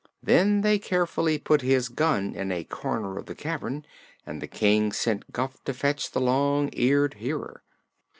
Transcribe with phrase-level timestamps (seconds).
[0.23, 3.85] Then they carefully put his gun in a corner of the cavern
[4.25, 7.61] and the King sent Guph to fetch the Long Eared Hearer.